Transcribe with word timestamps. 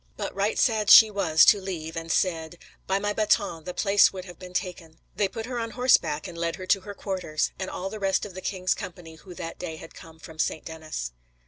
But 0.17 0.33
right 0.33 0.57
sad 0.57 0.89
she 0.89 1.11
was 1.11 1.45
to 1.45 1.61
leave 1.61 1.95
and 1.95 2.11
said, 2.11 2.57
'By 2.87 2.97
my 2.97 3.13
bâton, 3.13 3.65
the 3.65 3.73
place 3.75 4.11
would 4.11 4.25
have 4.25 4.39
been 4.39 4.55
taken.' 4.55 4.97
They 5.15 5.27
put 5.27 5.45
her 5.45 5.59
on 5.59 5.69
horseback, 5.69 6.27
and 6.27 6.35
led 6.35 6.55
her 6.55 6.65
to 6.65 6.81
her 6.81 6.95
quarters, 6.95 7.51
and 7.59 7.69
all 7.69 7.91
the 7.91 7.99
rest 7.99 8.25
of 8.25 8.33
the 8.33 8.41
king's 8.41 8.73
company 8.73 9.13
who 9.17 9.35
that 9.35 9.59
day 9.59 9.75
had 9.75 9.93
come 9.93 10.17
from 10.17 10.39
St. 10.39 10.65
Denis." 10.65 11.11